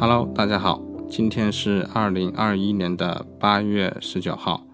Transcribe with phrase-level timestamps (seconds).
[0.00, 4.67] Hello，大家好，今天是二零二一年的八月十九号，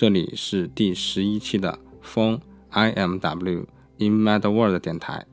[0.00, 3.66] 这里是第十一期的风 I M W
[3.98, 5.26] in Mad World 电台。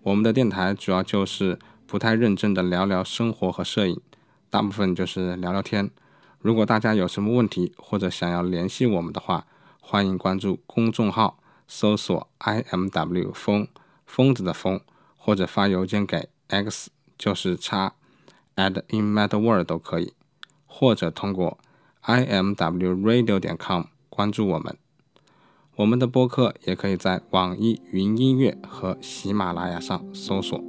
[0.00, 4.00] 我们的电台主要就是不太认真的聊聊生活和摄影，
[4.48, 5.90] 大部分就是聊聊天。
[6.38, 9.46] 如果大家有什么问题或者想要联系我们的话，
[9.78, 13.68] 欢迎关注公众号，搜索 I M W 风
[14.06, 14.80] 疯子的疯，
[15.18, 17.92] 或者发邮件给 x 就是叉。
[18.56, 20.14] at in mad world 都可以，
[20.64, 21.58] 或者通过
[22.00, 23.84] i m w radio 点 com
[24.14, 24.76] 关注我们。
[25.76, 30.62] 我们的播客也可以在网易云音乐和喜马拉雅上搜索。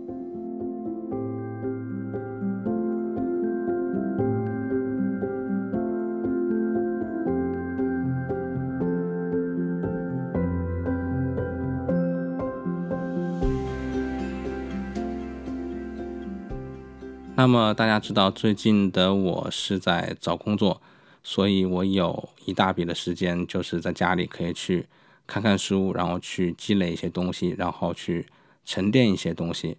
[17.37, 20.81] 那么大家知道，最近的我是在找工作，
[21.27, 24.85] 所以我有一大笔的时间，就是在家里可以去
[25.25, 28.27] 看看书，然后去积累一些东西，然后去
[28.63, 29.75] 沉淀一些东西。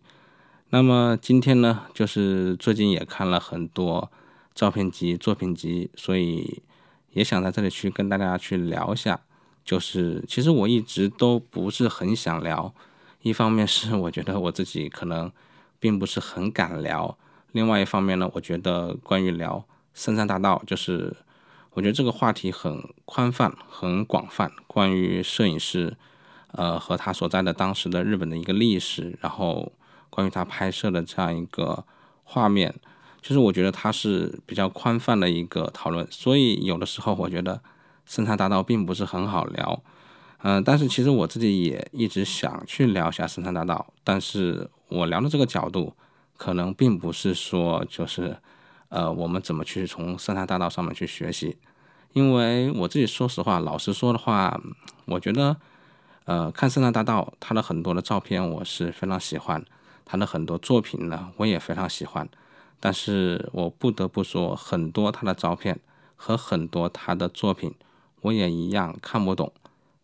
[0.70, 4.10] 那么今天呢，就是最近也看了很多
[4.56, 6.64] 照片集、作品集，所以
[7.12, 9.20] 也想在这里去跟大家去聊一下。
[9.64, 12.74] 就是其实我一直都不是很想聊，
[13.22, 15.30] 一方面是 我觉得我自己可能
[15.78, 17.16] 并不是很敢聊。
[17.52, 21.14] 另外一方面呢，我觉得关于聊深山大道，就是
[21.76, 24.50] 我觉得这个话题很宽泛、很广泛。
[24.66, 25.94] 关于摄影师，
[26.52, 29.70] 呃，和他所在的当时的日本的一个历史，然后
[30.08, 31.84] 关于他拍摄的这样一个
[32.24, 32.74] 画面，
[33.20, 36.06] 就是我觉得它是比较宽泛的一个讨论。
[36.10, 37.60] 所以有的时候我觉得
[38.06, 39.82] 深山大道并不是很好聊，
[40.38, 45.92] 嗯，但是其实我自己也一直想去聊一下深山大道，但是我聊的这个角度。
[46.38, 48.36] 可能并不是说就是，
[48.90, 51.56] 呃，我们怎么去从生态大道上面去学习？
[52.16, 54.58] 因为我自己说实话，老实说的话，
[55.04, 55.54] 我觉得，
[56.24, 59.62] 呃，看圣诞大道，他的很多的照片我是非常喜欢，
[60.06, 62.26] 他的很多作品呢，我也非常喜欢。
[62.80, 65.78] 但是我不得不说，很多他的照片
[66.16, 67.74] 和很多他的作品，
[68.22, 69.52] 我也一样看不懂。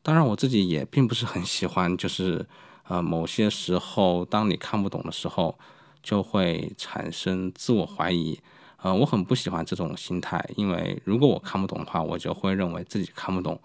[0.03, 2.45] 当然，我自己也并不是很喜欢，就是
[2.89, 5.59] 呃，某些时候当你看不懂的时候。
[6.03, 8.41] 就会产生自我怀疑，
[8.83, 13.61] 呃，我很不喜欢这种心态，因为如果我看不懂的话，我就会认为自己看不懂。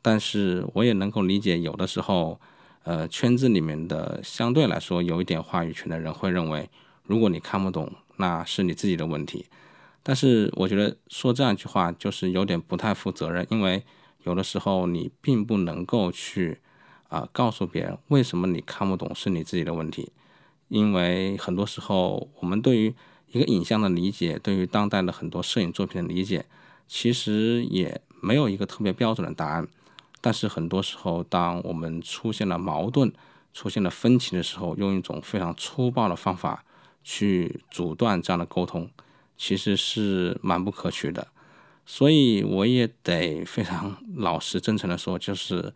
[0.00, 2.40] 但是我也能够理解，有的时候，
[2.84, 6.70] 呃，圈子里面的相对来说有一点话语权的人会认为，
[7.04, 9.46] 如果你看不懂，那是你自己的问题。
[10.04, 13.84] 但是我觉得说这样一句话就是有点不太负责任，因为
[14.24, 16.58] 有的时候你并不能够去
[17.08, 20.12] 啊告诉别人为什么你看不懂是你自己的问题。
[20.68, 22.94] 因为很多时候，我们对于
[23.32, 26.46] 一个影像的理解，对于当代的很多摄影作品的理解，
[26.86, 29.66] 其实也没有一个特别标准的答案。
[30.20, 33.12] 但是很多时候，当我们出现了矛盾、
[33.52, 36.64] 出现了分歧的时候，用一种非常粗暴的方法
[37.02, 38.88] 去阻断这样的沟通，
[39.36, 41.26] 其实是蛮不可取的。
[41.84, 45.74] 所以我也得非常老实、真诚的说，就是。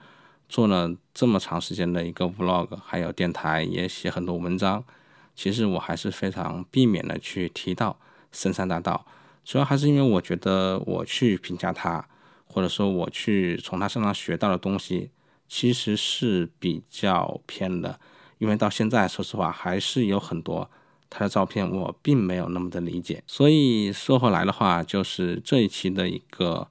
[0.48, 4.84] 做了这么长时间的一个 vlog，还有电台，也写很多文章。
[5.36, 7.96] 其实我还是非常避免的去提到
[8.32, 9.06] 深山大道，
[9.44, 12.08] 主要还是因为我觉得我去评价他，
[12.46, 15.10] 或者说我去从他身上学到的东西，
[15.46, 18.00] 其实是比较偏的。
[18.38, 20.68] 因为到现在，说实话，还是有很多
[21.08, 23.22] 他的照片我并没有那么的理解。
[23.26, 26.68] 所以说回来的话，就是这一期的一个。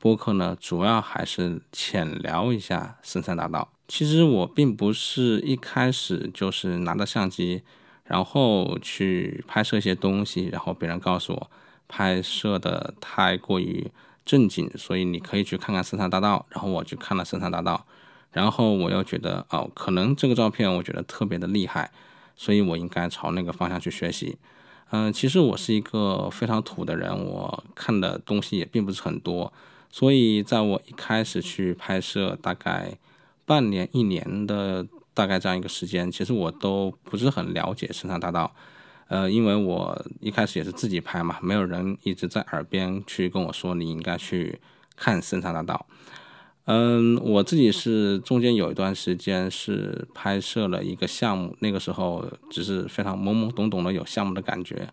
[0.00, 3.72] 播客呢，主要还是浅聊一下深山大道。
[3.88, 7.62] 其实我并不是一开始就是拿着相机，
[8.08, 11.50] 然后去拍摄一些东西，然后别人告诉我
[11.86, 13.90] 拍摄的太过于
[14.24, 16.44] 正经，所以你可以去看看深山大道。
[16.48, 17.86] 然后我去看了深山大道，
[18.32, 21.92] 然后我又觉得哦，可能这个照片我觉得特别的厉害，
[22.34, 24.38] 所以我应该朝那个方向去学习。
[24.90, 29.52] 嗯，其实我是一个非常土的人，我看的东西也并不是很多。
[29.90, 32.96] 所以，在我一开始去拍摄，大概
[33.44, 34.86] 半年、一年的
[35.18, 38.54] 大概这样一个时间，其实我都不是很了解深山大道。
[39.08, 44.60] 呃，因为我一开始也是自己拍嘛，没有人一直在耳边去跟我说你应该去
[44.94, 45.86] 看深山大道。
[46.66, 54.88] 嗯，我自己是中间有一段时间是拍摄了一个项目，那个时候只是非常懵懵懂懂的有项目的感觉。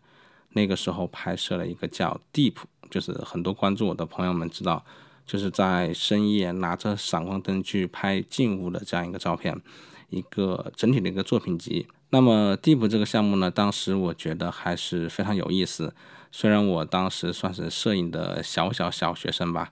[0.54, 2.56] 那个时候拍摄了一个叫 Deep，
[2.90, 4.84] 就是很多关注我的朋友们知道，
[5.28, 9.62] 就是在深夜拿着闪光灯去拍静物的这样一个照片，
[10.10, 11.88] 一个整体的一个作品集。
[12.10, 15.94] 那么 Deep 这个项目呢，当时我觉得还是非常有意思。
[16.32, 19.72] 虽然我当时算是摄影的小小小学生吧。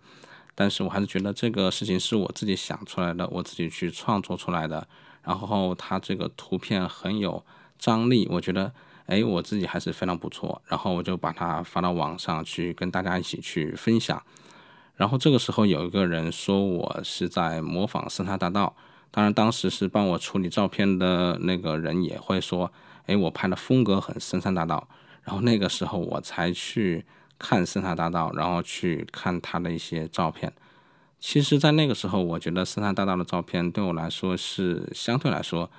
[0.56, 4.88] 但是我还是觉得这个事情是我自己想出来的，我自己去创作出来的。
[5.24, 7.44] 然后它这个图片很有
[7.79, 8.71] 张力，我觉得，
[9.07, 10.62] 哎，我自己还是非常不错。
[10.68, 14.21] 然后我就把它发到网上去跟大家一起去分享。
[14.95, 18.75] 然后这个时候有一个人说我是在模仿深山大道，
[19.13, 22.69] 当然当时是帮我处理照片的那个人也会说，
[23.06, 24.89] 哎，我拍的风格很深山大道。
[25.24, 27.06] 然后那个时候我才去。
[27.39, 30.54] 看深山大道，然后去看他的一些照片。
[31.19, 35.69] 其实，在那个时候，我觉得深山大道的照片对我来说是相对来说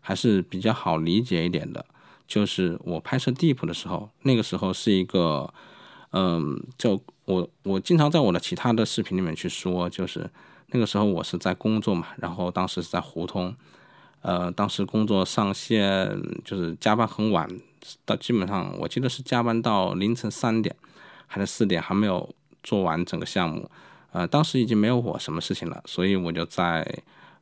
[0.00, 1.86] 还是比较好理解一点的。
[2.28, 5.54] 就是我拍摄 Deep 的时候，那个时候是一个，
[6.10, 10.28] 嗯，就我我经常在我的其他的视频里面去说，就是
[10.74, 13.56] 那个时候我是在工作嘛，然后当时是在胡同，
[14.20, 17.48] 呃，当时工作上线就是加班很晚，
[18.04, 20.76] 到基本上我记得是加班到凌晨三点。
[21.26, 22.32] 还是四点还没有
[22.62, 23.68] 做完整个项目，
[24.12, 26.86] 呃，当时已经没有我什么事情了，所以我就在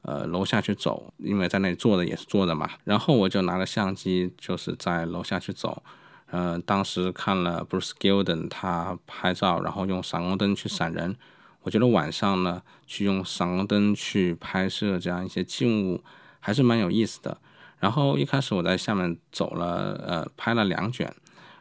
[0.00, 2.70] 呃楼下去走，因为在那里坐着也是坐着嘛。
[2.84, 5.82] 然后我就拿着相机，就是在楼下去走。
[6.30, 11.14] 呃，当时看了 Bruce Gilden 他拍照，然后用闪光灯去闪人，
[11.62, 16.02] 我觉得晚上呢去用闪光灯去拍摄这样一些静物
[16.40, 17.38] 还是蛮有意思的。
[17.80, 21.14] 然后一开始我在下面走了，呃，拍了两卷。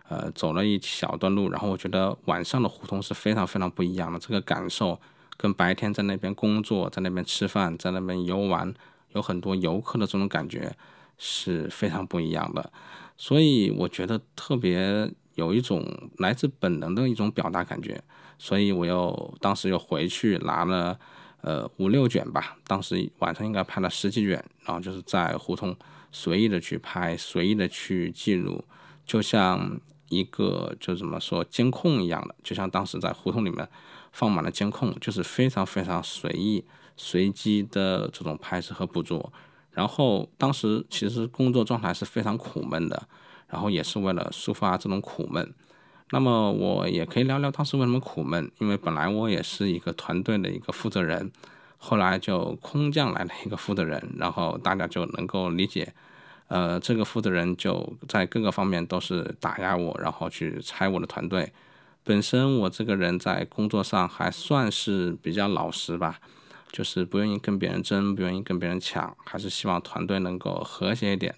[0.09, 5.00] 呃，走了一小段路，然后我觉得晚上的胡同是非常非常不一样的，这个感受
[5.38, 8.74] 跟白天在那边工作、在那边吃饭、在那边游玩，
[9.13, 10.75] 有很多游客的这种感觉
[11.18, 12.74] 是非常不一样的。
[13.15, 15.81] 所以我觉得特别有一种
[16.18, 18.03] 来自本能的一种表达感觉。
[18.41, 20.99] 所以我又当时又回去拿了
[21.41, 25.75] 呃五六卷吧，当时晚上应该拍了十几卷，然后就是在胡同
[26.11, 28.65] 随意的去拍，随意的去记录，
[29.05, 29.79] 就像。
[30.11, 33.65] 一个就怎么说监控一样的，就像当时在胡同里面
[34.11, 36.65] 放满了监控，就是非常非常随意、
[36.97, 39.31] 随机的这种拍摄和捕捉。
[39.71, 43.07] 然后当时其实工作状态是非常苦闷的，
[43.47, 45.53] 然后也是为了抒发这种苦闷。
[46.11, 51.31] 那么我也可以聊聊当时为什么苦闷，因为本来我也是一个团队的一个负责人，
[51.77, 55.93] 后来就空降来了一个负责人，然后大家就能够理解。
[56.47, 61.53] 呃，这个负责人就在各个方面都是打压我，然后去拆我的团队。
[62.03, 66.19] 本身我这个人在工作上还算是比较老实吧，
[66.69, 71.33] 就是不愿意跟别人争，不愿意跟别人抢，还是希望团队能够和谐一点。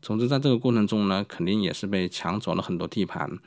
[0.00, 3.38] 总之，在这个过程中呢，肯定也是被抢走了很多地盘。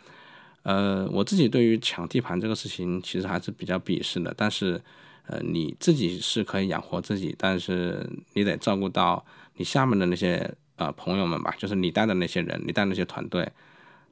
[0.63, 4.33] 呃，我自己对于抢地盘这个事情其实还是比较鄙视的。
[4.35, 4.81] 但是，
[5.27, 9.25] 呃，你自己是可以养活自己，但是你得照顾到
[9.55, 10.53] 你下面的那些。
[10.77, 13.47] 呃，朋友们吧，就是你带的那些人，你带那些团队，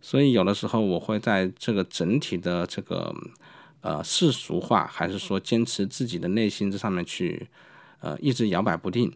[0.01, 3.11] 所以有的时候我会在这个整体的这个
[3.81, 7.47] 呃世俗化，还是说坚持自己的内心这上面去，
[8.01, 9.11] 呃，一直摇摆不定，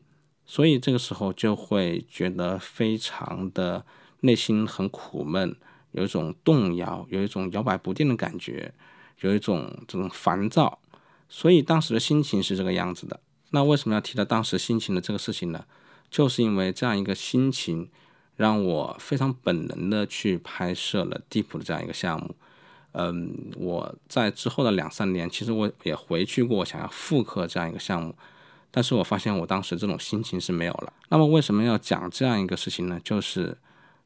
[0.48, 3.86] 所以这个时候就会觉得非常的
[4.22, 5.56] 内心很苦闷，
[5.94, 8.74] 有一种动摇，有一种摇摆不定的感觉，
[9.22, 10.78] 有一种这种烦躁，
[11.30, 13.20] 所以当时的心情是这个样子的。
[13.52, 15.66] 那为什么要提到当时心情的这个事情呢？
[16.10, 17.90] 就是因为这样一个心情，
[18.36, 22.36] 让我非常本能的去拍摄了 Deep 的这样一个项目。
[22.92, 28.16] 嗯，我在之后的两三年，其实我也回去过，想要复刻这样一个项目，
[28.70, 30.94] 但是我发现我当时这种心情是没有了。
[31.10, 33.00] 那么为什么要讲这样一个事情呢？
[33.04, 33.58] 就是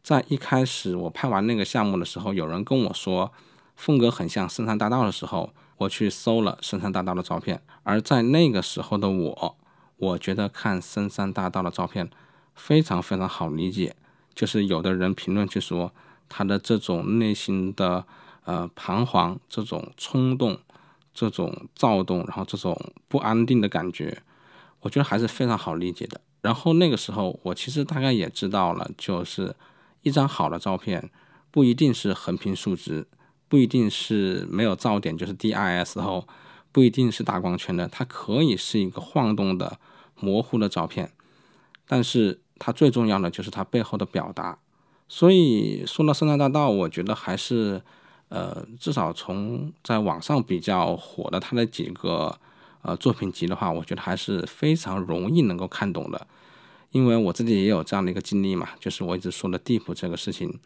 [0.08, 3.34] 在一开始我拍完那个项目的时候，有人跟我说
[3.76, 9.58] 风格很像深山大道的时候，我去搜了深山大道的照片，而在那个时候的我。
[9.98, 12.10] 我觉得看深山大道的照片
[12.56, 13.98] 非常非常好理解，
[14.34, 15.92] 就是有的人评论去说
[16.30, 18.06] 他的这种内心的
[18.46, 20.58] 呃彷徨、这种冲动、
[21.14, 24.24] 这种躁动，然后这种不安定的感觉，
[24.80, 26.22] 我觉得还是非常好理解的。
[26.40, 29.54] 然后那个时候我其实大概也知道了，就是
[30.08, 31.10] 一张好的照片
[31.52, 33.08] 不一定是横平竖直，
[33.48, 36.28] 不一定是没有噪点，就是 DIS 后。
[36.70, 39.80] 不一定是大光圈的，它可以是一个晃动的、
[40.20, 41.12] 模糊的照片，
[41.88, 44.60] 但是它最重要的就是它背后的表达。
[45.08, 47.82] 所以说到深山大道，我觉得还是，
[48.30, 52.38] 呃，至少从在网上比较火的它的几个
[52.84, 56.28] 呃作品集的话，我觉得还是非常容易能够看懂的。
[56.98, 60.60] 因为我自己也有这样的一个经历嘛，就是我一直说的地铺这个事情，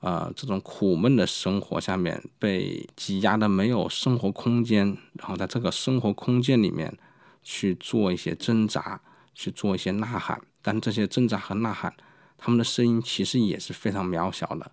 [0.00, 6.92] 呃，这种苦闷的生活下面被挤压的没有生活空间，然后在这个生活空间里面
[7.44, 9.00] 去做一些挣扎，
[9.36, 11.94] 去做一些呐喊，但这些挣扎和呐喊，
[12.36, 14.72] 他们的声音其实也是非常渺小的。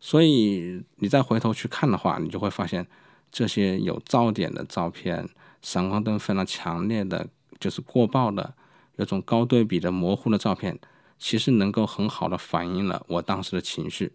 [0.00, 2.86] 所以你再回头去看的话，你就会发现
[3.30, 5.28] 这些有噪点的照片，
[5.60, 7.28] 闪光灯非常强烈的，
[7.60, 8.54] 就是过曝的。
[8.96, 10.78] 有种高对比的模糊的照片，
[11.18, 14.12] 其实能够很好的反映了我当时的情绪。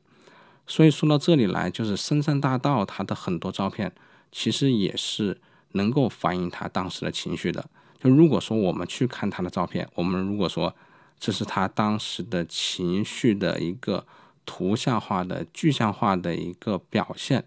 [0.68, 3.92] 所以说到这里来，就是深山大道它的很多照片，
[4.32, 5.40] 其实也是
[5.72, 7.70] 能够反映他当时的情绪的。
[8.00, 10.76] 就如果说我们去看他的照片，我们如果说
[11.20, 14.06] 这是他当时的情绪的一个
[14.46, 17.44] 图像化的、具象化的一个表现，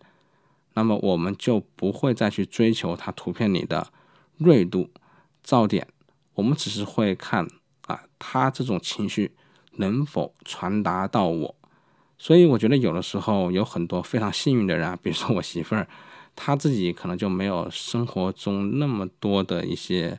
[0.75, 3.89] 那么我们就不会再去追求他图片里的
[4.37, 4.91] 锐度、
[5.45, 5.89] 噪点。
[6.35, 7.47] 我们只是会看
[7.87, 9.33] 啊，他这种情绪
[9.73, 11.55] 能否传达到我，
[12.17, 15.87] 所以我觉得有的时候有很多非常幸运的人啊，比如说我媳妇儿，
[16.35, 20.19] 她自己可能就没有生活中那么多的一些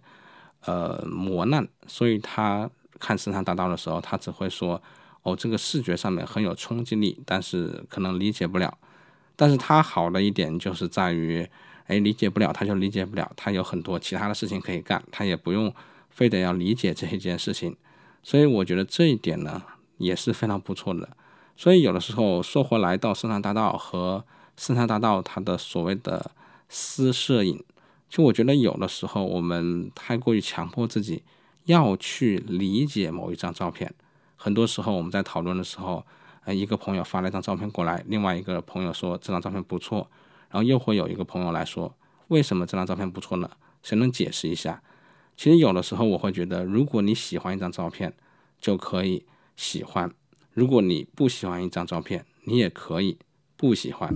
[0.66, 2.70] 呃磨难，所以她
[3.00, 4.82] 看《深山大道》的时候，她只会说
[5.24, 8.78] 哦，这个视觉上面很有冲击力，但是可能理解不了。
[9.36, 11.50] 但是她好的一点就是在于，
[11.88, 15.74] 哎，理解不了，她就理解不了，她有很多其他的事情可以干，她也不用。
[16.16, 17.76] 非得要理解这一件事情，
[18.24, 19.62] 所以我觉得这一点呢
[19.98, 21.10] 也是非常不错的。
[21.58, 24.24] 所以有的时候说回来到深山大道和
[24.56, 26.32] 深山大道它的所谓的
[26.70, 27.62] 私摄影，
[28.08, 31.24] 就我觉得有的时候我们太过于强迫自己
[31.66, 33.94] 要去理解某一张照片。
[34.38, 36.06] 很多时候我们在讨论的时候，
[36.46, 40.10] 呃，一个朋友发了一张照片过来，另外一个朋友说这张照片不错，
[40.50, 41.94] 然后又会有一个朋友来说
[42.30, 43.50] 为什么这张照片不错呢？
[43.84, 44.82] 谁能解释一下？
[45.38, 48.14] 其实有的时候我会觉得，如果你喜欢一张照片，
[48.60, 49.26] 就可以
[49.56, 50.10] 喜欢；
[50.54, 53.18] 如果你不喜欢一张照片，你也可以
[53.58, 54.14] 不喜欢。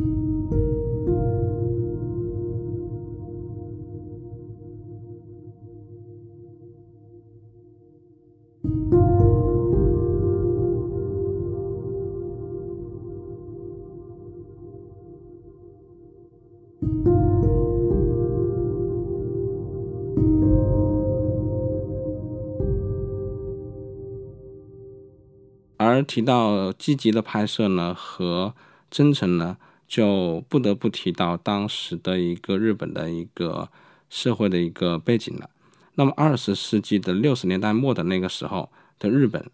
[26.00, 28.56] 而提到积极的拍摄呢和
[28.90, 33.70] 真诚呢，就不得不提到当时的一个日本的一个
[34.10, 35.50] 社会的一个背景了。
[35.96, 39.46] 那么二十世纪的六十年代末的那个时候的日本，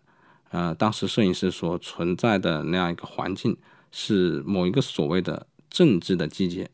[0.52, 3.58] 呃，当时摄影师所存在的那样一个环境，
[3.92, 6.70] 是某一个所谓的政治的季节，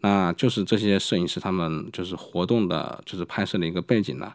[0.00, 4.34] 那就是这些摄影师他们就是活动的，就是拍摄的一个背景了。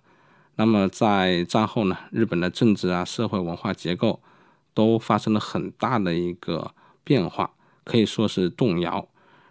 [0.57, 4.21] 那么在战后呢，日本的政治啊、社会文化结构。
[4.77, 7.49] 都发生了很大的一个变化，
[7.83, 9.07] 可以说是动摇。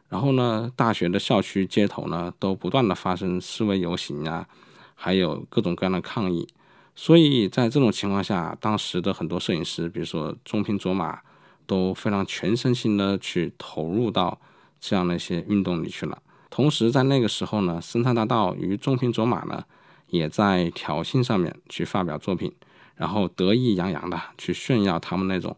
[0.08, 4.46] 然后呢，大学的校区街头呢，都不断的发生示威游行啊，
[4.94, 6.46] 还有各种各样的抗议。
[6.94, 11.18] 所以在这种情况下，当时的很多摄影师，比如说中平卓马，
[11.66, 14.40] 都非常全身心的去投入到
[14.78, 16.22] 这样的一些运动里去了。
[16.50, 19.64] 同时，在那个时候呢，森山大道与中平卓马呢，
[20.06, 22.52] 也在挑衅上面去发表作品。
[22.96, 25.56] 然后得意洋洋的去炫耀他们那种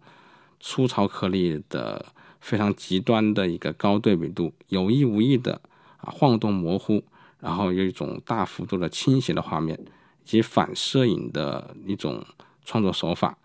[0.60, 2.04] 粗糙颗粒的
[2.40, 5.60] 非常极端的一个高对比度，有意无意的
[5.98, 7.02] 啊晃动模糊，
[7.40, 9.78] 然后有一种大幅度的倾斜的画面，
[10.24, 12.24] 以及反摄影的一种
[12.64, 13.38] 创作手法，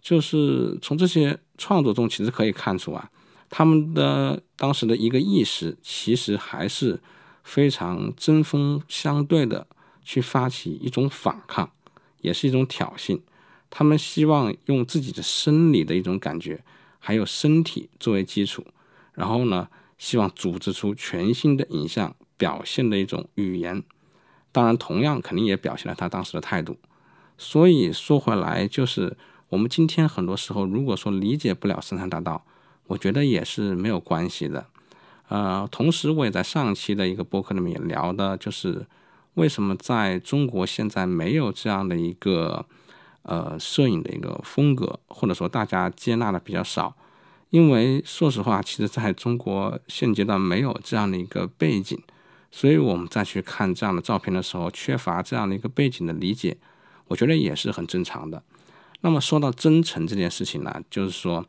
[0.00, 3.10] 就是从这些创作中其实可以看出啊，
[3.50, 7.00] 他们的当时的一个意识其实还是
[7.42, 9.66] 非常针锋相对的
[10.02, 11.70] 去发起一种反抗，
[12.20, 13.20] 也是一种挑衅。
[13.76, 16.62] 他们希望用自己的生理的一种感觉，
[17.00, 18.64] 还有身体作为基础，
[19.14, 23.82] 然后呢，希望组织出全新的影像表现的一种语言。
[24.52, 26.78] 当然，同样肯定也表现了他当时的态度。
[27.36, 29.16] 所以说回来，就是
[29.48, 32.46] 我们今天很多时候，如果说理解不了深山大道，
[32.86, 34.68] 我觉得也是没有关系的。
[35.26, 38.86] 呃，同时我也在上期的一个播客里面聊的，就是
[39.34, 42.64] 为什么在中国现在没有这样的一个。
[43.24, 46.94] 呃，摄影的一个风格，或者说大家接纳的比较少，
[47.48, 51.98] 因为说实话，其实在中国现阶段没有这样的一个背景，
[52.50, 56.58] 所以我们再去看这样的照片的时候，缺乏这样的一个背景的理解，
[57.08, 58.42] 我觉得也是很正常的。
[59.00, 61.46] 那么说到真诚这件事情呢，就是说，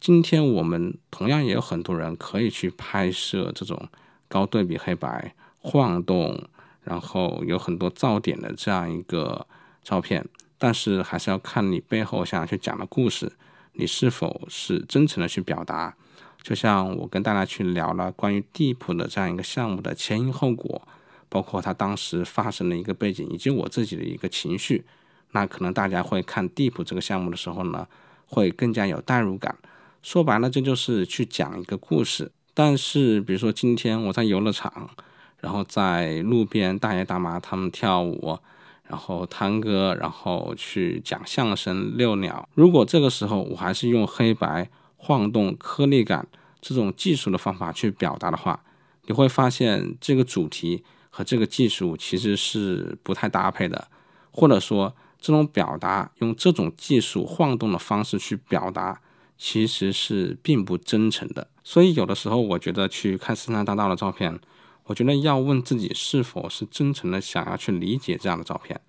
[0.00, 3.88] 今天我们同样也有很多人可以去拍摄这种
[4.28, 6.48] 高对比黑白、晃动，
[6.82, 9.46] 然后有很多噪点的这样一个
[9.82, 10.26] 照片，
[10.66, 13.30] 但是还是要看你背后想要去讲的故事，
[13.74, 15.94] 你是否是真诚的去表达。
[16.42, 20.82] 就像我跟大家去聊了关于地普的这样一个项目的前因后果，
[21.28, 24.84] 包括它当时发生的一个背景，以及我自己的一个情绪，
[25.30, 27.86] 那可能大家会看地普这个项目的时候呢，
[28.26, 29.56] 会更加有代入感。
[30.02, 32.32] 说白了，这就是去讲一个故事。
[32.52, 34.90] 但是，比如说今天我在游乐场，
[35.38, 38.40] 然后在路边大爷大妈他们跳舞，
[38.88, 42.48] 然后弹歌，然后去讲相声、遛鸟。
[42.54, 44.70] 如果这个时候我还是用黑白。
[44.98, 46.26] 晃动颗粒感
[46.60, 48.64] 这种技术的方法去表达的话，
[49.04, 53.86] 你会发现这个主题和这个技术其实是不太搭配的，
[54.32, 59.00] 或者说这种表达用这种技术晃动的方式去表达，
[59.36, 61.46] 其实是并不真诚的。
[61.62, 64.40] 所以有的时候我觉得去看深山大道的照片，
[64.86, 68.80] 我觉得要问自己是否是真诚的想要去理解这样的照片。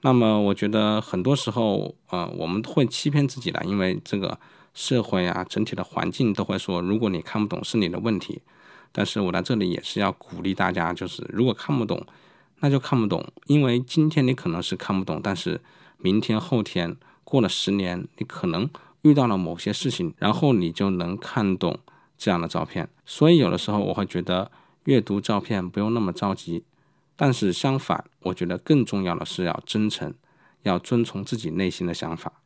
[0.00, 4.38] 那么我觉得很多时候，呃，我们会欺骗自己的，因为这个。
[4.76, 8.42] 社会啊，整体的环境都会说，如果你看不懂是你的问题。
[8.90, 12.04] 但是我在这里也是要鼓励大家，就是如果看不懂，
[12.58, 15.60] 那就看不懂，因为今天你可能是看不懂，但是
[15.98, 18.68] 明天、后天过了十年，你可能
[19.02, 21.78] 遇到了某些事情，然后你就能看懂
[22.18, 22.88] 这样的照片。
[23.06, 24.50] 所以有的时候我会觉得
[24.84, 26.64] 阅读照片不用那么着急，
[27.16, 30.14] 但是相反，我觉得更重要的是要真诚，
[30.62, 32.42] 要遵从自己内心的想法。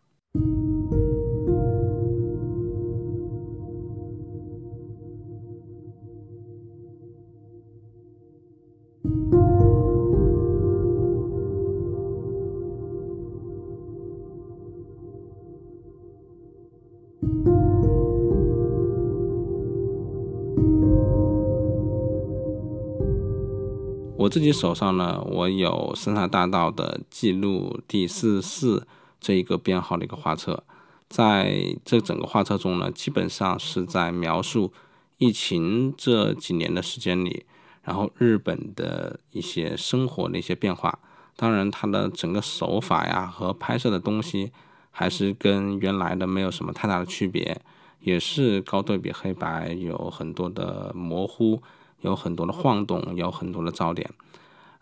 [24.29, 28.87] 我自己手上呢，我有深海大道的记录第四四
[29.19, 30.65] 这一个编号的一个画册，
[31.09, 34.71] 在这整个画册中呢，基本上是在描述
[35.17, 37.47] 疫情这几年的时间里，
[37.83, 40.99] 然后日本的一些生活的一些变化。
[41.35, 44.53] 当然，它的整个手法呀和拍摄的东西
[44.91, 47.59] 还是跟原来的没有什么太大的区别，
[48.01, 51.63] 也是高对比黑白，有很多的模糊。
[52.03, 54.09] 有很多的晃动，有很多的噪点，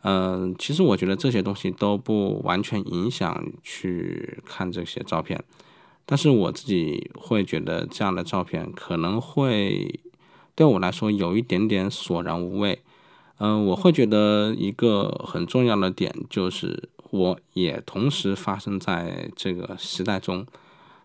[0.02, 5.42] 嗯，其实我觉得这些东西都不完全影响去看这些照片，
[6.04, 9.98] 但是我自己会觉得这样的照片可能会
[10.54, 12.82] 对我来说有一点点索然无味，
[13.38, 20.46] 嗯，我会觉得一个很重要的点就是我也同时发生在这个时代中，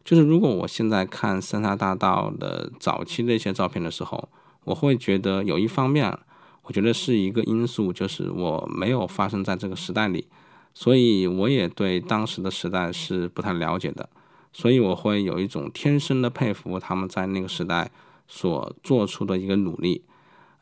[0.04, 4.28] 就是如果我现在看三沙大道的早期的一些照片的时候。
[4.64, 6.18] 我会觉得有一方面，
[6.64, 10.28] 我觉得是一个因素，就是我没有发生在这个时代里，
[10.74, 14.10] 所以我也对当时的时代是不太了解的，
[14.54, 17.90] 所以我会有一种天生的佩服他们在那个时代
[18.28, 20.04] 所做出的一个努力。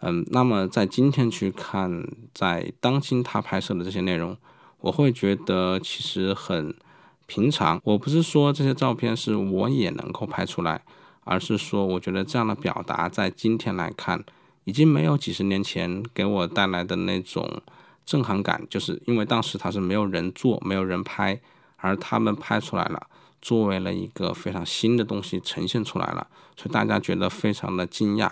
[0.02, 4.38] 嗯，那么在今天去看，在当今他拍摄的这些内容，
[4.80, 6.74] 我会觉得其实很
[7.26, 7.82] 平常。
[7.84, 10.82] 我不是说这些照片是我也能够拍出来。
[11.30, 14.24] 而是说，我觉得这样的表达在今天来看，
[14.64, 17.62] 已经没有几十年前给我带来的那种
[18.04, 18.66] 震撼感。
[18.68, 21.40] 就是因为当时它是没有人做，没有人拍，
[21.78, 23.06] 而他们拍出来了，
[23.44, 26.26] 作为了一个非常新的东西呈现出来了，
[26.58, 28.32] 所以大家觉得非常的惊讶。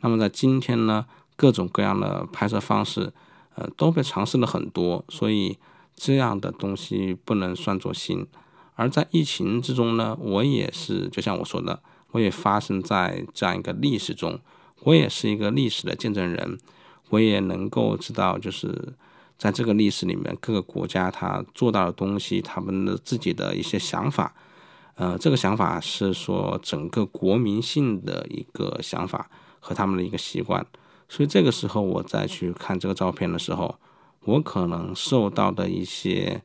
[0.00, 3.10] 那么在今天呢，各种各样的拍摄方式，
[3.54, 5.56] 呃，都被尝试了很多，所以
[5.96, 8.26] 这样的东西不能算作新。
[8.74, 11.80] 而在疫情之中呢，我也是，就像我说的。
[12.14, 14.38] 我也发生在这样一个历史中，
[14.84, 16.58] 我也是一个历史的见证人，
[17.10, 18.94] 我也能够知道，就是
[19.36, 24.32] 在这个历史里面，各个国家他做到的东西，他们的自己的一些想法，
[24.94, 30.64] 呃，这个想法是说整个国民性的一个想法和他们的一个习惯，
[31.08, 33.76] 所以这个时候我再去看这个照片的时候，
[34.20, 36.42] 我可能受到的一些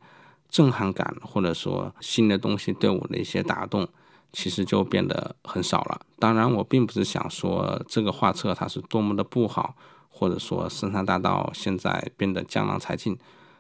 [0.49, 3.88] 震撼感，或者说新的东西对我的一些打动。
[4.31, 6.01] 其实就变得很少了。
[6.19, 9.75] 当然，我并不是想说这个画册它是多么的不好，
[10.09, 13.17] 或者说深山大道现在变得江郎才尽。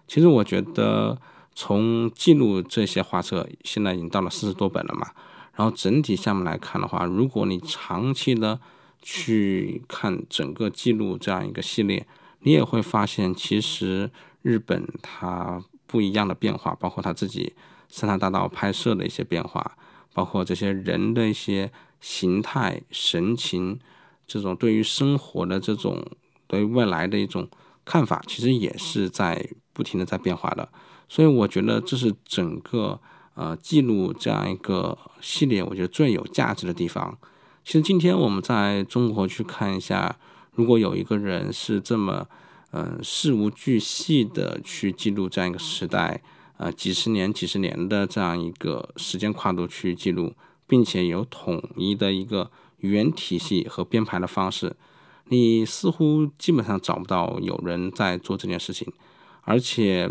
[0.07, 1.19] 其实我觉得，
[1.53, 5.09] 从记录这些画册，现在已经到了四十多本了嘛。
[5.55, 8.59] 然后整体下面来看的话，如果你长期的
[9.01, 12.07] 去看整个记录这样一个系列，
[12.41, 14.09] 你也会发现，其实
[14.41, 17.53] 日本它不一样的变化，包括他自己
[17.89, 19.75] 深山大道拍摄的一些变化。
[20.19, 23.79] 包括这些人的一些形态、神情，
[24.27, 26.05] 这种对于生活的这种
[26.45, 27.47] 对未来的一种
[27.85, 30.67] 看法其实也是在不停的在变化的。
[31.07, 32.99] 所以我觉得这是整个
[33.35, 37.17] 呃记录这样一个系列，我觉得最有价值的地方。
[37.63, 40.17] 其实今天我们在中国去看一下，
[40.51, 42.27] 如果有一个人是这么
[42.71, 46.21] 嗯事无巨细的去记录这样一个时代，
[46.59, 50.35] 呃几十年几十年的这样一个时间跨度去记录，
[50.67, 54.75] 并且有统一的一个语言体系和编排的方式，
[55.25, 58.93] 你似乎基本上找不到有人在做这件事情，
[59.41, 60.07] 而且。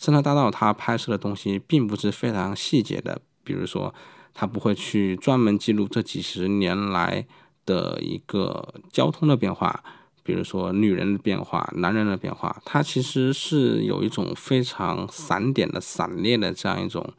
[0.00, 3.94] 深山大道他拍摄的东西并不是非常细节的，比如说
[4.32, 7.26] 他不会去专门记录这几十年来
[7.66, 9.84] 的一个交通的变化，
[10.22, 17.12] 比如说女人的变化、男人的变化，它其实是有一种非常散点的、散列的这样一种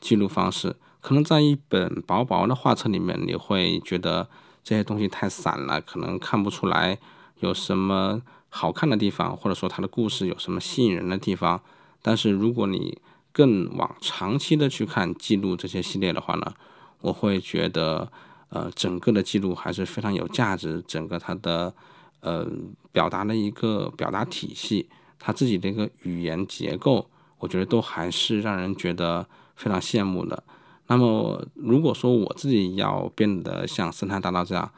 [0.00, 0.76] 记录方式。
[1.00, 4.28] 可能在一本薄薄的画册里面，你会觉得
[4.64, 6.98] 这些东西太散了，可能看不出来
[7.40, 11.60] 有什么好看的地方，或者说他的故事有什么吸引人的地方。
[12.02, 12.98] 但是如果你
[13.32, 16.54] 更往长期的去看记录这些系列的话呢，
[17.02, 18.10] 我会觉得，
[18.48, 20.82] 呃，整个的记录还是非常有价值。
[20.88, 21.74] 整个它的，
[22.20, 22.46] 呃，
[22.92, 30.42] 表达的一个表达体系，他自己的一个语言结构，我觉得都还是让人觉得非常羡慕的。
[30.86, 34.70] 那么，如果说我自己要变得像森探大道这样，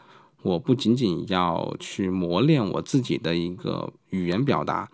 [0.43, 4.89] 我不仅仅要去磨练我自己的一个语言表达。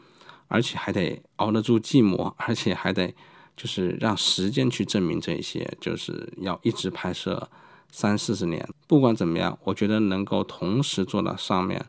[0.47, 3.13] 而且还得熬得住寂寞，而且还得
[3.57, 7.49] 就是让时间去证明这一些，就是要一直拍摄
[7.91, 8.69] 三四十年。
[8.87, 11.85] 不管怎么样，我觉得能够同时做到上面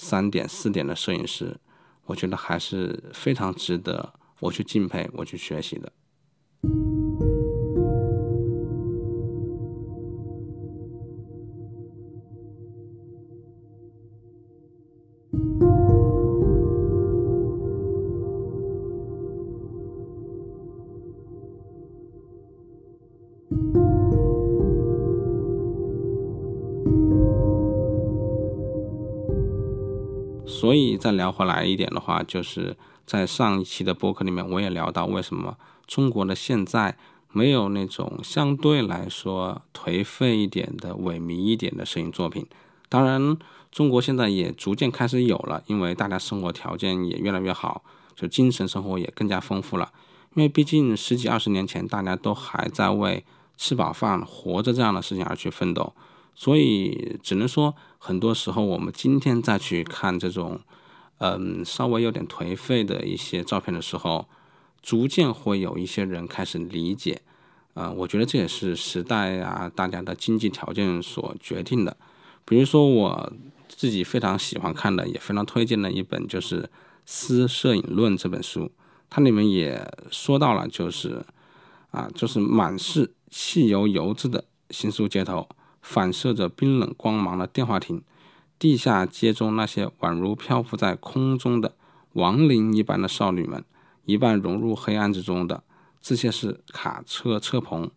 [0.00, 1.58] 三点四点的摄影师，
[2.06, 5.92] 我觉得还是非常值得我去敬佩、我去学习的。
[30.98, 35.56] 再聊回来一点的话，就是在上一期的播客里面，我也聊到为什么
[35.86, 36.98] 中国的现在
[37.32, 42.46] 没有那种相对来说颓废一点的、萎靡一点的摄影作品。
[42.88, 43.36] 当然，
[43.70, 47.84] 中国现在也逐渐开始有了，因为大家生活条件也越来越好，
[48.16, 49.92] 就精神生活也更加丰富了。
[50.34, 53.24] 因为毕竟十几二十年前，大家都还在为
[53.56, 55.92] 吃饱饭、活着这样的事情而去奋斗。
[56.34, 60.60] 所以只能说，很多时候我们今天再去看这种，
[61.18, 64.26] 嗯，稍微有点颓废的一些照片的时候，
[64.82, 67.22] 逐渐会有一些人开始理解，
[67.74, 71.96] 嗯，我觉得这也是时代啊，大家的经济条件所决定的。
[72.44, 73.32] 比如说我
[73.68, 76.62] 自己非常喜欢看的，也非常推荐的一本就是
[77.04, 78.70] 《私摄影论》这本书，
[79.10, 81.24] 它里面也说到了，就是
[81.90, 85.48] 啊，就是满是汽油油渍的新宿街头。
[85.80, 88.02] 反射着冰冷光芒的电话亭，
[88.58, 91.74] 地下街中那些宛如漂浮在空中的
[92.14, 93.64] 亡灵一般的少女们，
[94.04, 95.62] 一半融入黑暗之中的
[96.00, 97.90] 这些是卡车车棚，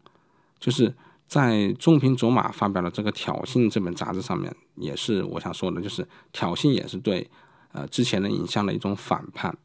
[0.59, 0.93] 就是
[1.27, 7.29] 在中平卓玛发表的这个挑衅这本杂志上面，也是我想说的，就是挑衅也是对
[7.71, 9.57] 呃之前的影像的一种反叛，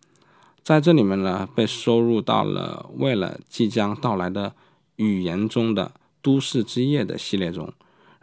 [0.63, 4.55] 在这里面呢被收入到了为了即将到来的
[4.97, 7.73] 语言中的都市之夜的系列中。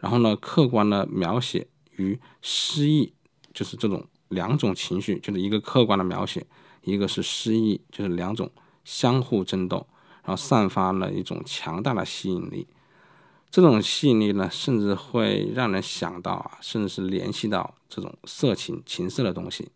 [0.00, 3.12] 然后呢，客观的描写与诗意，
[3.52, 6.46] 就是这种两种情绪，就是一个客观的描写，
[6.82, 8.50] 一个是诗意，就是两种
[8.84, 9.86] 相互争斗，
[10.24, 12.66] 然后散发了一种强大的吸引力。
[13.50, 19.70] 这种吸引力呢，甚至会让人想到啊，甚至是联系到这种色情、情色的东西。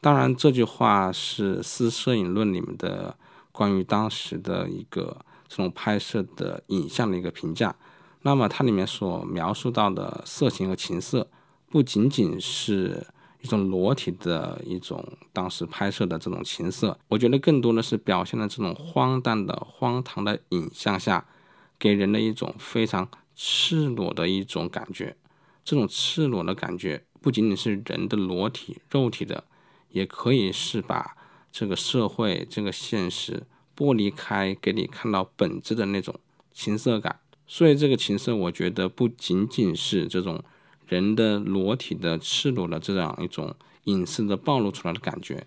[0.00, 3.16] 当然，这句话是《私摄影论》里面的
[3.50, 7.74] 关于当时的一个这种拍摄的影像的一个评价。
[8.22, 11.26] 那么它里面所描述到的色情和情色，
[11.70, 13.06] 不仅仅是
[13.42, 21.26] 一种裸体的一种当时拍摄的这种情色，我觉得更多的是表现了这种荒诞的、荒唐的影像下，
[21.78, 25.16] 给人的一种非常赤裸的一种感觉。
[25.62, 29.44] 这种赤裸的感觉，不仅仅是人的裸体、肉体的，
[29.90, 31.14] 也可以是把
[31.52, 33.42] 这个社会、这个现实
[33.76, 36.18] 剥离开，给你看到本质的那种
[36.52, 37.20] 情色感。
[37.46, 40.42] 所以这个情色，我觉得不仅仅是这种
[40.88, 45.44] 人的裸体的赤裸的这样一种隐私的暴露出来的感觉，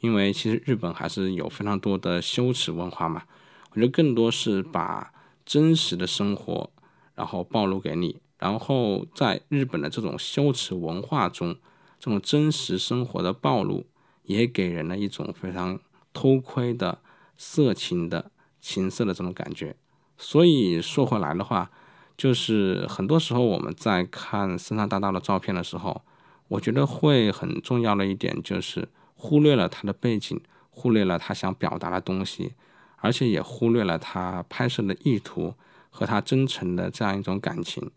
[0.00, 3.24] 因为其实日本还是有非常多的羞耻文化嘛。
[3.70, 5.12] 我觉得更多是把
[5.44, 6.70] 真实的生活，
[7.14, 11.56] 然后暴露给你，然后在日本的这种羞耻文化中，
[11.98, 13.86] 这种真实生活的暴露，
[14.22, 15.80] 也给人了一种非常
[16.12, 17.00] 偷窥的
[17.36, 18.30] 色情的
[18.60, 19.74] 情色的这种感觉。
[20.16, 21.72] 所以说回来的话，
[22.16, 26.02] 就是很多时候我们在看深山大道的照片的时候，
[26.48, 32.52] 我觉得会很重要的一点就是忽略了他的背景，忽略了他想表达的东西，
[32.96, 35.54] 而且也忽略了他拍摄的意图
[35.90, 37.90] 和他真诚的这样一种感情。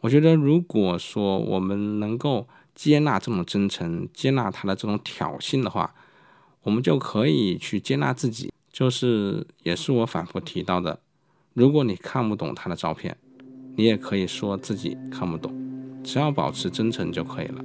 [0.00, 5.94] 我觉得，如果说我们能够接纳这种真诚，接纳他的这种挑衅的话，
[6.64, 8.52] 我们就可以去接纳自己。
[8.70, 11.00] 就是也是我反复提到的，
[11.52, 13.16] 如果你看不懂他的照片，
[13.76, 15.52] 你也可以说自己看不懂，
[16.02, 17.64] 只要保持真诚就可以了。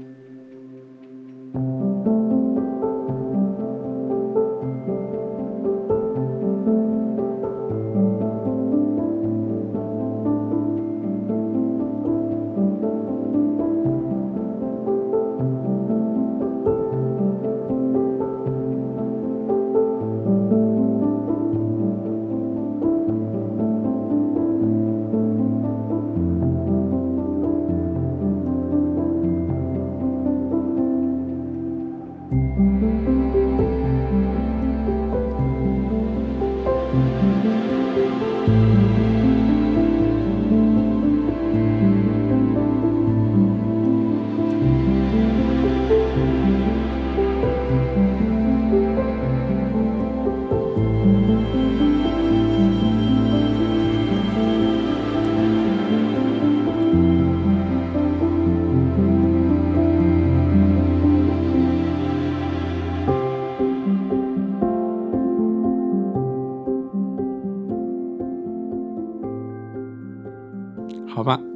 [37.20, 37.79] 好吧，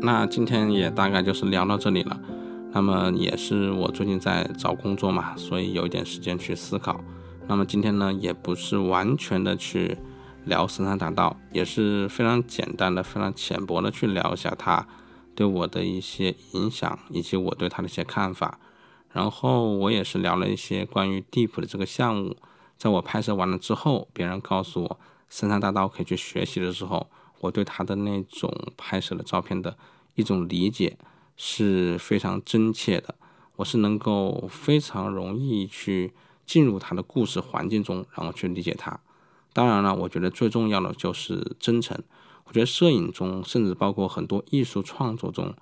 [0.05, 2.19] 那今天也大概就是聊到这里了。
[2.73, 7.01] 那么也是我最近在找工作嘛，所以有一点时间去思考。
[7.47, 9.97] 那么今天呢，也不是完全的去
[10.43, 14.85] 聊神山大道，也是非常简单的、非常浅薄的去聊一下他
[15.33, 18.59] 对我的一些影响，以及我对他的一些看法。
[19.13, 22.35] 然后我也是聊了一些关于 Deep 的这个项目，
[22.75, 27.09] 在我拍摄完了之后，别人告诉我神山大道可以去学习的时候。
[27.43, 29.77] 我对他的那种拍摄的照片的
[30.15, 30.97] 一种理解
[31.35, 33.15] 是非常真切的，
[33.57, 36.13] 我是能够非常容易去
[36.45, 38.97] 进入他的故事环境中，然后去理解他。
[39.51, 42.01] 当然了，我觉得最重要的就是真诚。
[42.45, 45.53] 我觉得摄影中，甚至包括很多艺术创作中，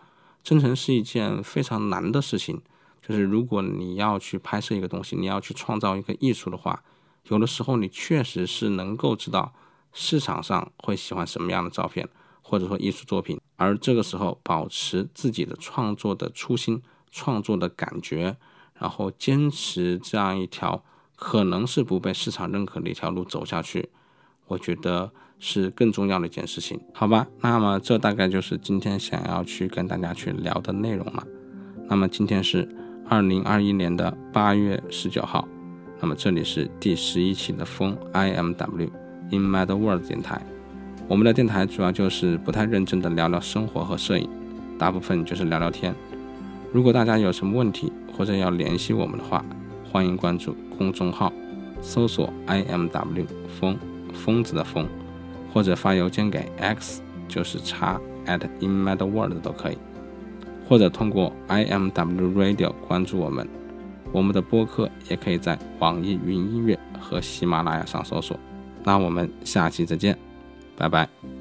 [0.43, 2.61] 真诚是一件非常难的事情。
[3.01, 6.83] 就是如果你要去拍摄一个东西，你要去创造一个艺术的话，
[7.29, 9.53] 有的时候你确实是能够知道。
[9.93, 12.07] 市场上会喜欢什么样的照片，
[12.41, 18.37] 或者说艺术作品，而这个时候保持自己的创作的初心、创作的感觉，
[18.79, 20.83] 然后坚持这样一条
[21.15, 23.89] 可能是不被市场认可的一条路走下去，
[24.47, 27.27] 我觉得是更重要的一件事情，好吧？
[27.41, 31.27] 那么这大概就是今天想要去跟大家去聊的内容了。
[31.87, 32.67] 那么今天是
[33.09, 35.47] 二零二一年的八月十九号，
[35.99, 38.89] 那么这里是第十一期的风 I M W。
[39.31, 40.41] In Mad World 电台，
[41.07, 44.29] 我们的电台主要就是不太认真的聊聊生活和摄影，
[44.77, 45.95] 大部分就是聊聊天。
[46.73, 49.43] 如果大家有什么问题或者要联系我们的话，
[49.89, 51.31] 欢迎关注公众号，
[51.81, 53.25] 搜索 I M W
[53.57, 53.77] 疯
[54.13, 54.85] 疯子的疯，
[55.53, 59.77] 或者发邮件给 X 就是叉 at In Mad World 都可以，
[60.67, 63.47] 或者通过 I M W Radio 关注我们。
[64.11, 68.37] 我们的播客也可以在网易云音乐和喜马拉雅上搜索。
[68.83, 70.17] 那我们下期再见，
[70.77, 71.40] 拜拜。